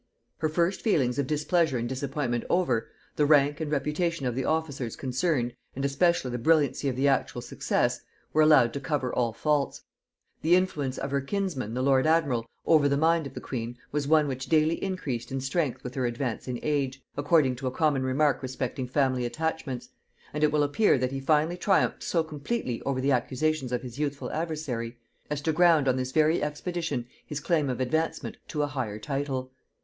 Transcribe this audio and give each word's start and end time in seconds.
Her 0.39 0.49
first 0.49 0.81
feelings 0.81 1.19
of 1.19 1.27
displeasure 1.27 1.77
and 1.77 1.87
disappointment 1.87 2.43
over, 2.49 2.89
the 3.17 3.25
rank 3.27 3.61
and 3.61 3.69
reputation 3.69 4.25
of 4.25 4.33
the 4.33 4.45
officers 4.45 4.95
concerned, 4.95 5.53
and 5.75 5.85
especially 5.85 6.31
the 6.31 6.39
brilliancy 6.39 6.89
of 6.89 6.95
the 6.95 7.07
actual 7.07 7.39
success, 7.39 8.01
were 8.33 8.41
allowed 8.41 8.73
to 8.73 8.79
cover 8.79 9.13
all 9.13 9.31
faults. 9.31 9.83
The 10.41 10.55
influence 10.55 10.97
of 10.97 11.11
her 11.11 11.21
kinsman 11.21 11.75
the 11.75 11.83
lord 11.83 12.07
admiral 12.07 12.47
over 12.65 12.89
the 12.89 12.97
mind 12.97 13.27
of 13.27 13.35
the 13.35 13.41
queen 13.41 13.77
was 13.91 14.07
one 14.07 14.27
which 14.27 14.47
daily 14.47 14.83
increased 14.83 15.31
in 15.31 15.39
strength 15.39 15.83
with 15.83 15.93
her 15.93 16.07
advance 16.07 16.47
in 16.47 16.59
age, 16.63 16.99
according 17.15 17.55
to 17.57 17.67
a 17.67 17.71
common 17.71 18.01
remark 18.01 18.41
respecting 18.41 18.87
family 18.87 19.23
attachments; 19.23 19.89
and 20.33 20.43
it 20.43 20.51
will 20.51 20.63
appear 20.63 20.97
that 20.97 21.11
he 21.11 21.19
finally 21.19 21.57
triumphed 21.57 22.01
so 22.01 22.23
completely 22.23 22.81
over 22.87 22.99
the 22.99 23.11
accusations 23.11 23.71
of 23.71 23.83
his 23.83 23.99
youthful 23.99 24.31
adversary, 24.31 24.97
as 25.29 25.41
to 25.41 25.53
ground 25.53 25.87
on 25.87 25.95
this 25.95 26.11
very 26.11 26.41
expedition 26.41 27.05
his 27.23 27.39
claim 27.39 27.69
of 27.69 27.79
advancement 27.79 28.35
to 28.47 28.63
a 28.63 28.65
higher 28.65 28.97
title. 28.97 29.51